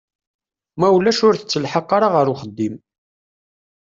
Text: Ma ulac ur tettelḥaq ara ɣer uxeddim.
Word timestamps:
Ma 0.79 0.87
ulac 0.95 1.19
ur 1.27 1.35
tettelḥaq 1.35 1.89
ara 1.97 2.07
ɣer 2.15 2.25
uxeddim. 2.33 2.75